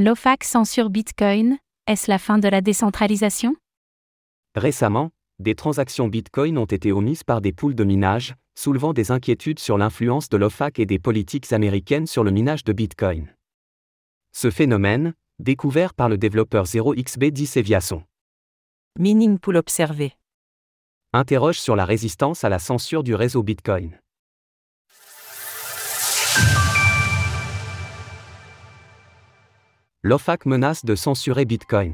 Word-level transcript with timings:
L'OFAC 0.00 0.44
censure 0.44 0.90
Bitcoin, 0.90 1.58
est-ce 1.88 2.08
la 2.08 2.18
fin 2.18 2.38
de 2.38 2.46
la 2.46 2.60
décentralisation? 2.60 3.56
Récemment, 4.54 5.10
des 5.40 5.56
transactions 5.56 6.06
Bitcoin 6.06 6.56
ont 6.56 6.66
été 6.66 6.92
omises 6.92 7.24
par 7.24 7.40
des 7.40 7.52
poules 7.52 7.74
de 7.74 7.82
minage, 7.82 8.36
soulevant 8.54 8.92
des 8.92 9.10
inquiétudes 9.10 9.58
sur 9.58 9.76
l'influence 9.76 10.28
de 10.28 10.36
l'OFAC 10.36 10.78
et 10.78 10.86
des 10.86 11.00
politiques 11.00 11.52
américaines 11.52 12.06
sur 12.06 12.22
le 12.22 12.30
minage 12.30 12.62
de 12.62 12.72
Bitcoin. 12.72 13.34
Ce 14.30 14.52
phénomène, 14.52 15.14
découvert 15.40 15.94
par 15.94 16.08
le 16.08 16.16
développeur 16.16 16.66
0xB10 16.66 17.58
Eviason, 17.58 18.04
Mining 19.00 19.40
pool 19.40 19.56
observé. 19.56 20.12
interroge 21.12 21.58
sur 21.58 21.74
la 21.74 21.84
résistance 21.84 22.44
à 22.44 22.48
la 22.48 22.60
censure 22.60 23.02
du 23.02 23.16
réseau 23.16 23.42
Bitcoin. 23.42 23.98
L'OFAC 30.08 30.46
menace 30.46 30.86
de 30.86 30.94
censurer 30.94 31.44
Bitcoin. 31.44 31.92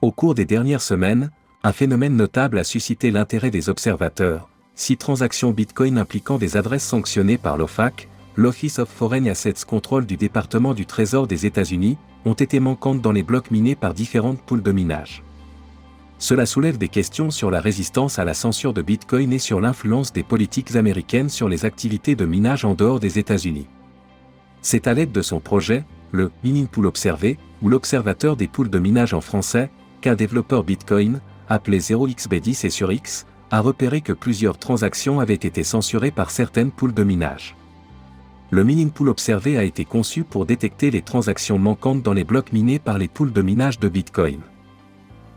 Au 0.00 0.12
cours 0.12 0.36
des 0.36 0.44
dernières 0.44 0.80
semaines, 0.80 1.32
un 1.64 1.72
phénomène 1.72 2.14
notable 2.14 2.56
a 2.56 2.62
suscité 2.62 3.10
l'intérêt 3.10 3.50
des 3.50 3.68
observateurs. 3.68 4.48
Six 4.76 4.96
transactions 4.96 5.50
Bitcoin 5.50 5.98
impliquant 5.98 6.38
des 6.38 6.56
adresses 6.56 6.86
sanctionnées 6.86 7.36
par 7.36 7.58
l'OFAC, 7.58 8.08
l'Office 8.36 8.78
of 8.78 8.88
Foreign 8.88 9.26
Assets 9.26 9.64
Control 9.66 10.06
du 10.06 10.16
département 10.16 10.72
du 10.72 10.86
Trésor 10.86 11.26
des 11.26 11.46
États-Unis, 11.46 11.98
ont 12.26 12.34
été 12.34 12.60
manquantes 12.60 13.00
dans 13.00 13.10
les 13.10 13.24
blocs 13.24 13.50
minés 13.50 13.74
par 13.74 13.92
différentes 13.92 14.40
poules 14.40 14.62
de 14.62 14.70
minage. 14.70 15.24
Cela 16.20 16.46
soulève 16.46 16.78
des 16.78 16.86
questions 16.86 17.32
sur 17.32 17.50
la 17.50 17.60
résistance 17.60 18.20
à 18.20 18.24
la 18.24 18.34
censure 18.34 18.72
de 18.72 18.82
Bitcoin 18.82 19.32
et 19.32 19.40
sur 19.40 19.60
l'influence 19.60 20.12
des 20.12 20.22
politiques 20.22 20.76
américaines 20.76 21.28
sur 21.28 21.48
les 21.48 21.64
activités 21.64 22.14
de 22.14 22.24
minage 22.24 22.64
en 22.64 22.74
dehors 22.74 23.00
des 23.00 23.18
États-Unis. 23.18 23.66
C'est 24.62 24.86
à 24.86 24.94
l'aide 24.94 25.10
de 25.10 25.22
son 25.22 25.40
projet, 25.40 25.84
le 26.12 26.30
Mining 26.44 26.66
Pool 26.66 26.86
Observé, 26.86 27.38
ou 27.62 27.68
l'Observateur 27.68 28.36
des 28.36 28.48
poules 28.48 28.70
de 28.70 28.78
minage 28.78 29.14
en 29.14 29.20
français, 29.20 29.70
qu'un 30.00 30.14
développeur 30.14 30.64
Bitcoin, 30.64 31.20
appelé 31.48 31.78
0xB10 31.78 32.66
et 32.66 32.70
sur 32.70 32.90
a 33.50 33.60
repéré 33.60 34.00
que 34.00 34.12
plusieurs 34.12 34.58
transactions 34.58 35.20
avaient 35.20 35.34
été 35.34 35.64
censurées 35.64 36.12
par 36.12 36.30
certaines 36.30 36.70
poules 36.70 36.94
de 36.94 37.02
minage. 37.02 37.56
Le 38.50 38.64
Mining 38.64 38.90
Pool 38.90 39.08
Observé 39.08 39.56
a 39.58 39.64
été 39.64 39.84
conçu 39.84 40.24
pour 40.24 40.46
détecter 40.46 40.90
les 40.90 41.02
transactions 41.02 41.58
manquantes 41.58 42.02
dans 42.02 42.12
les 42.12 42.24
blocs 42.24 42.52
minés 42.52 42.78
par 42.78 42.98
les 42.98 43.08
poules 43.08 43.32
de 43.32 43.42
minage 43.42 43.78
de 43.78 43.88
Bitcoin. 43.88 44.40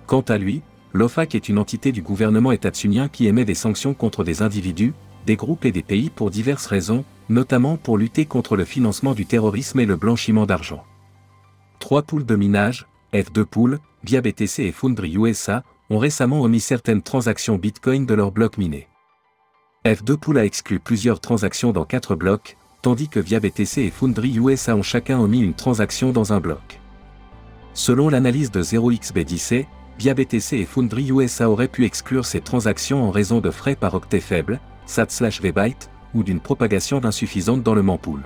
Quant 0.08 0.22
à 0.22 0.38
lui, 0.38 0.62
l'OFAC 0.94 1.36
est 1.36 1.50
une 1.50 1.58
entité 1.58 1.92
du 1.92 2.02
gouvernement 2.02 2.52
étatsunien 2.52 3.08
qui 3.08 3.28
émet 3.28 3.46
des 3.46 3.56
sanctions 3.56 3.94
contre 3.94 4.24
des 4.24 4.42
individus, 4.42 4.94
des 5.26 5.36
groupes 5.36 5.66
et 5.66 5.72
des 5.72 5.84
pays 5.84 6.10
pour 6.10 6.30
diverses 6.30 6.66
raisons, 6.66 7.06
notamment 7.30 7.78
pour 7.78 7.98
lutter 7.98 8.26
contre 8.26 8.56
le 8.56 8.66
financement 8.66 9.14
du 9.14 9.26
terrorisme 9.26 9.80
et 9.80 9.86
le 9.86 9.96
blanchiment 9.96 10.46
d'argent. 10.46 10.84
Trois 11.80 12.02
poules 12.02 12.26
de 12.26 12.36
minage, 12.36 12.88
F2 13.14 13.44
Pool, 13.44 13.80
via 14.04 14.22
BTC 14.22 14.64
et 14.64 14.72
Foundry 14.72 15.16
USA, 15.16 15.64
ont 15.90 15.98
récemment 15.98 16.42
omis 16.42 16.60
certaines 16.60 17.02
transactions 17.02 17.58
Bitcoin 17.58 18.06
de 18.06 18.14
leurs 18.14 18.32
blocs 18.32 18.58
minés. 18.58 18.88
F2 19.86 20.18
Pool 20.18 20.38
a 20.38 20.46
exclu 20.46 20.80
plusieurs 20.80 21.20
transactions 21.20 21.72
dans 21.72 21.86
quatre 21.86 22.16
blocs, 22.16 22.58
tandis 22.82 23.10
que 23.10 23.20
via 23.20 23.40
BTC 23.40 23.82
et 23.82 23.92
Foundry 23.92 24.38
USA 24.38 24.76
ont 24.76 24.82
chacun 24.82 25.20
omis 25.20 25.42
une 25.42 25.54
transaction 25.54 26.12
dans 26.12 26.34
un 26.34 26.40
bloc. 26.40 26.80
Selon 27.74 28.10
l'analyse 28.10 28.52
de 28.52 28.62
0xBDC, 28.62 29.68
via 29.98 30.14
BTC 30.14 30.58
et 30.58 30.66
Foundry 30.66 31.10
USA 31.10 31.50
auraient 31.50 31.68
pu 31.68 31.86
exclure 31.86 32.26
ces 32.26 32.42
transactions 32.42 33.04
en 33.04 33.12
raison 33.12 33.40
de 33.42 33.52
frais 33.52 33.76
par 33.76 33.94
octet 33.94 34.20
faibles, 34.20 34.60
SAT/VByte, 34.86 35.89
ou 36.14 36.23
d'une 36.23 36.39
propagation 36.39 37.03
insuffisante 37.03 37.64
dans 37.64 37.73
le 37.73 37.81
mempool. 37.81 38.22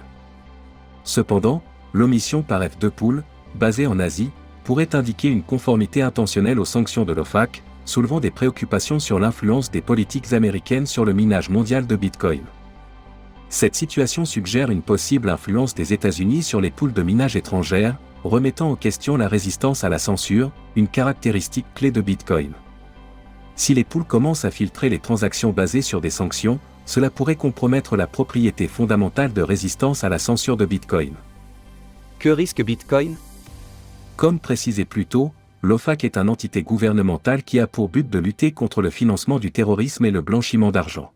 Cependant, 1.03 1.61
l'omission 1.94 2.41
par 2.41 2.61
F2 2.61 2.89
Pool, 2.89 3.23
basée 3.55 3.88
en 3.88 3.99
Asie, 3.99 4.31
pourrait 4.64 4.95
indiquer 4.95 5.30
une 5.30 5.44
conformité 5.44 6.02
intentionnelle 6.02 6.59
aux 6.59 6.66
sanctions 6.66 7.05
de 7.05 7.14
l'OFAC, 7.14 7.64
soulevant 7.86 8.19
des 8.19 8.31
préoccupations 8.31 8.99
sur 8.99 9.19
l'influence 9.19 9.72
des 9.72 9.81
politiques 9.81 10.33
américaines 10.33 10.86
sur 10.86 11.05
le 11.05 11.14
minage 11.14 11.49
mondial 11.49 11.87
de 11.87 11.95
Bitcoin. 11.95 12.42
Cette 13.49 13.76
situation 13.76 14.26
suggère 14.26 14.70
une 14.70 14.82
possible 14.82 15.30
influence 15.30 15.73
des 15.73 15.93
États-Unis 15.93 16.43
sur 16.43 16.59
les 16.59 16.70
poules 16.71 16.92
de 16.92 17.02
minage 17.02 17.37
étrangères, 17.37 17.95
remettant 18.26 18.71
en 18.71 18.76
question 18.76 19.15
la 19.15 19.30
résistance 19.30 19.86
à 19.86 19.89
la 19.89 19.99
censure, 19.99 20.52
une 20.76 20.89
caractéristique 20.89 21.67
clé 21.73 21.92
de 21.92 22.02
Bitcoin. 22.02 22.52
Si 23.58 23.73
les 23.73 23.84
poules 23.84 24.06
commencent 24.06 24.45
à 24.45 24.52
filtrer 24.52 24.88
les 24.88 25.00
transactions 25.00 25.52
basées 25.52 25.82
sur 25.82 26.00
des 26.00 26.12
sanctions, 26.12 26.60
cela 26.86 27.10
pourrait 27.10 27.36
compromettre 27.36 27.98
la 27.98 28.08
propriété 28.08 28.68
fondamentale 28.68 29.34
de 29.34 29.42
résistance 29.42 30.04
à 30.04 30.10
la 30.10 30.20
censure 30.20 30.58
de 30.58 30.66
Bitcoin. 30.66 31.14
Que 32.20 32.30
risque 32.30 32.64
Bitcoin? 32.64 33.18
Comme 34.16 34.40
précisé 34.40 34.86
plus 34.86 35.08
tôt, 35.08 35.32
l'OFAC 35.64 36.04
est 36.04 36.18
une 36.18 36.30
entité 36.30 36.62
gouvernementale 36.62 37.44
qui 37.44 37.60
a 37.60 37.68
pour 37.68 37.90
but 37.90 38.08
de 38.08 38.20
lutter 38.20 38.52
contre 38.52 38.82
le 38.82 38.92
financement 38.92 39.40
du 39.40 39.52
terrorisme 39.52 40.06
et 40.06 40.12
le 40.12 40.22
blanchiment 40.22 40.72
d'argent. 40.72 41.12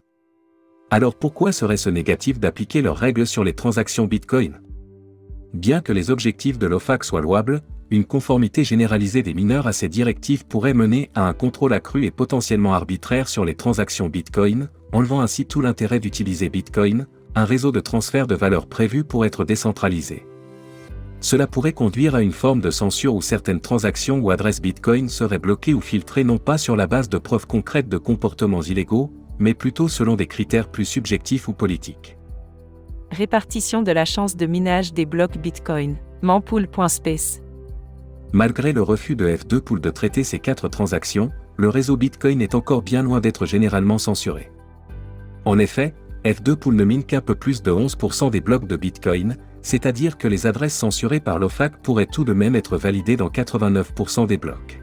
Alors 0.90 1.16
pourquoi 1.16 1.52
serait-ce 1.52 1.90
négatif 1.90 2.40
d'appliquer 2.40 2.81
leurs 2.81 2.97
règles 2.97 3.28
sur 3.28 3.44
les 3.44 3.53
transactions 3.53 4.08
Bitcoin? 4.08 4.59
Bien 5.53 5.81
que 5.81 5.94
les 5.94 6.09
objectifs 6.09 6.58
de 6.58 6.68
l'OFAC 6.68 7.03
soient 7.03 7.22
louables, 7.22 7.62
une 7.91 8.06
conformité 8.06 8.63
généralisée 8.63 9.22
des 9.22 9.34
mineurs 9.34 9.68
à 9.68 9.74
ces 9.74 9.90
directives 9.90 10.46
pourrait 10.46 10.74
mener 10.74 11.12
à 11.13 11.28
un 11.28 11.34
contrôle 11.34 11.74
accru 11.74 12.06
et 12.06 12.12
potentiellement 12.12 12.74
arbitraire 12.74 13.28
sur 13.28 13.44
les 13.44 13.53
transactions 13.53 14.07
Bitcoin, 14.07 14.69
enlevant 14.94 15.19
ainsi 15.19 15.46
tout 15.46 15.59
l'intérêt 15.59 16.00
d'utiliser 16.00 16.50
Bitcoin, 16.50 17.06
un 17.35 17.44
réseau 17.44 17.74
de 17.74 17.81
transfert 17.81 18.28
de 18.28 18.35
valeur 18.35 18.68
prévu 18.68 19.03
pour 19.03 19.25
être 19.25 19.44
décentralisé. 19.44 20.25
Cela 21.19 21.47
pourrait 21.47 21.74
conduire 21.74 22.16
à 22.16 22.22
une 22.22 22.31
forme 22.31 22.62
de 22.62 22.72
censure 22.72 23.13
où 23.13 23.22
certaines 23.22 23.59
transactions 23.59 24.19
ou 24.19 24.31
adresses 24.31 24.62
Bitcoin 24.62 25.09
seraient 25.09 25.38
bloquées 25.38 25.73
ou 25.73 25.81
filtrées 25.81 26.23
non 26.23 26.38
pas 26.38 26.58
sur 26.58 26.78
la 26.78 26.88
base 26.88 27.09
de 27.09 27.18
preuves 27.18 27.46
concrètes 27.46 27.90
de 27.90 27.97
comportements 27.97 28.63
illégaux, 28.63 29.12
mais 29.38 29.53
plutôt 29.53 29.90
selon 29.90 30.16
des 30.16 30.28
critères 30.28 30.69
plus 30.69 30.85
subjectifs 30.85 31.50
ou 31.50 31.53
politiques. 31.53 32.18
Répartition 33.12 33.84
de 33.84 33.91
la 33.91 34.06
chance 34.06 34.38
de 34.38 34.46
minage 34.46 34.94
des 34.94 35.06
blocs 35.06 35.38
Bitcoin. 35.38 35.97
Mempool.space. 36.22 37.41
Malgré 38.33 38.71
le 38.71 38.81
refus 38.81 39.15
de 39.15 39.27
F2 39.27 39.59
Pool 39.59 39.81
de 39.81 39.89
traiter 39.89 40.23
ces 40.23 40.39
quatre 40.39 40.69
transactions, 40.69 41.31
le 41.57 41.67
réseau 41.67 41.97
Bitcoin 41.97 42.41
est 42.41 42.55
encore 42.55 42.81
bien 42.81 43.03
loin 43.03 43.19
d'être 43.19 43.45
généralement 43.45 43.97
censuré. 43.97 44.51
En 45.43 45.59
effet, 45.59 45.93
F2 46.23 46.55
Pool 46.55 46.75
ne 46.75 46.83
mine 46.85 47.03
qu'un 47.03 47.19
peu 47.19 47.35
plus 47.35 47.61
de 47.61 47.71
11% 47.71 48.31
des 48.31 48.39
blocs 48.39 48.67
de 48.67 48.77
Bitcoin, 48.77 49.35
c'est-à-dire 49.61 50.17
que 50.17 50.27
les 50.29 50.47
adresses 50.47 50.77
censurées 50.77 51.19
par 51.19 51.39
l'OFAC 51.39 51.81
pourraient 51.81 52.05
tout 52.05 52.23
de 52.23 52.33
même 52.33 52.55
être 52.55 52.77
validées 52.77 53.17
dans 53.17 53.29
89% 53.29 54.27
des 54.27 54.37
blocs. 54.37 54.81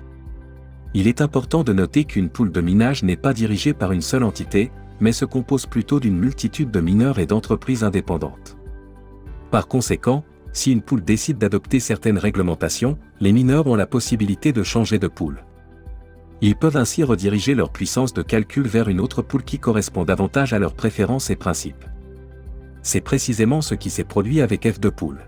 Il 0.94 1.06
est 1.06 1.20
important 1.20 1.64
de 1.64 1.72
noter 1.72 2.04
qu'une 2.04 2.28
pool 2.28 2.50
de 2.50 2.60
minage 2.60 3.02
n'est 3.02 3.16
pas 3.16 3.32
dirigée 3.32 3.72
par 3.72 3.92
une 3.92 4.02
seule 4.02 4.24
entité, 4.24 4.70
mais 5.00 5.12
se 5.12 5.24
compose 5.24 5.66
plutôt 5.66 6.00
d'une 6.00 6.18
multitude 6.18 6.70
de 6.70 6.80
mineurs 6.80 7.18
et 7.18 7.26
d'entreprises 7.26 7.84
indépendantes. 7.84 8.56
Par 9.50 9.68
conséquent, 9.68 10.24
si 10.52 10.72
une 10.72 10.82
pool 10.82 11.04
décide 11.04 11.38
d'adopter 11.38 11.80
certaines 11.80 12.18
réglementations, 12.18 12.98
les 13.20 13.32
mineurs 13.32 13.66
ont 13.66 13.76
la 13.76 13.86
possibilité 13.86 14.52
de 14.52 14.62
changer 14.62 14.98
de 14.98 15.08
pool. 15.08 15.44
Ils 16.40 16.56
peuvent 16.56 16.76
ainsi 16.76 17.02
rediriger 17.02 17.54
leur 17.54 17.70
puissance 17.70 18.14
de 18.14 18.22
calcul 18.22 18.66
vers 18.66 18.88
une 18.88 19.00
autre 19.00 19.22
pool 19.22 19.42
qui 19.42 19.58
correspond 19.58 20.04
davantage 20.04 20.52
à 20.52 20.58
leurs 20.58 20.74
préférences 20.74 21.30
et 21.30 21.36
principes. 21.36 21.84
C'est 22.82 23.00
précisément 23.00 23.60
ce 23.60 23.74
qui 23.74 23.90
s'est 23.90 24.04
produit 24.04 24.40
avec 24.40 24.64
F2 24.64 24.90
Pool. 24.90 25.18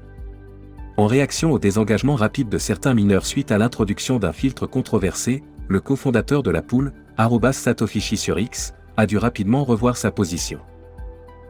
En 0.97 1.07
réaction 1.07 1.53
au 1.53 1.59
désengagement 1.59 2.15
rapide 2.15 2.49
de 2.49 2.59
certains 2.59 2.95
mineurs 2.95 3.27
suite 3.27 3.51
à 3.51 3.59
l'introduction 3.59 4.19
d'un 4.19 4.33
filtre 4.33 4.67
controversé, 4.67 5.43
le 5.69 5.81
cofondateur 5.81 6.43
de 6.43 6.51
la 6.51 6.63
pool, 6.63 6.93
arrobas 7.17 7.53
Satofishi 7.55 8.17
sur 8.17 8.39
X, 8.39 8.75
a 8.97 9.07
dû 9.07 9.19
rapidement 9.19 9.65
revoir 9.65 9.97
sa 9.97 10.11
position. 10.11 10.61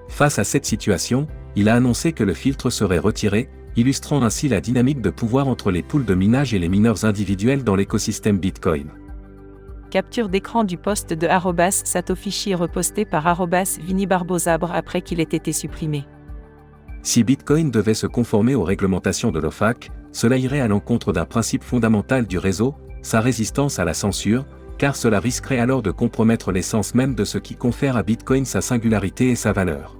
Face 0.08 0.38
à 0.38 0.44
cette 0.44 0.66
situation, 0.66 1.26
il 1.56 1.68
a 1.68 1.74
annoncé 1.74 2.12
que 2.12 2.24
le 2.24 2.34
filtre 2.34 2.70
serait 2.70 2.98
retiré, 2.98 3.48
illustrant 3.76 4.22
ainsi 4.22 4.48
la 4.48 4.60
dynamique 4.60 5.00
de 5.00 5.10
pouvoir 5.10 5.48
entre 5.48 5.70
les 5.70 5.82
poules 5.82 6.04
de 6.04 6.14
minage 6.14 6.54
et 6.54 6.58
les 6.58 6.68
mineurs 6.68 7.04
individuels 7.04 7.64
dans 7.64 7.76
l'écosystème 7.76 8.38
Bitcoin. 8.38 8.88
Capture 9.90 10.28
d'écran 10.28 10.64
du 10.64 10.76
poste 10.76 11.12
de 11.12 11.26
arrobas 11.26 11.82
Satofishi 11.84 12.54
reposté 12.54 13.04
par 13.04 13.26
arrobas 13.26 13.78
Vini 13.82 14.06
Barbosabre 14.06 14.70
après 14.72 15.02
qu'il 15.02 15.20
ait 15.20 15.24
été 15.24 15.52
supprimé. 15.52 16.04
Si 17.02 17.24
Bitcoin 17.24 17.70
devait 17.70 17.94
se 17.94 18.06
conformer 18.06 18.54
aux 18.54 18.62
réglementations 18.62 19.32
de 19.32 19.40
l'OFAC, 19.40 19.90
cela 20.12 20.36
irait 20.36 20.60
à 20.60 20.68
l'encontre 20.68 21.12
d'un 21.12 21.24
principe 21.24 21.64
fondamental 21.64 22.26
du 22.26 22.38
réseau, 22.38 22.74
sa 23.02 23.20
résistance 23.20 23.78
à 23.78 23.84
la 23.84 23.94
censure, 23.94 24.44
car 24.78 24.96
cela 24.96 25.20
risquerait 25.20 25.58
alors 25.58 25.82
de 25.82 25.90
compromettre 25.90 26.52
l'essence 26.52 26.94
même 26.94 27.14
de 27.14 27.24
ce 27.24 27.38
qui 27.38 27.56
confère 27.56 27.96
à 27.96 28.02
Bitcoin 28.02 28.44
sa 28.44 28.60
singularité 28.60 29.30
et 29.30 29.36
sa 29.36 29.52
valeur. 29.52 29.99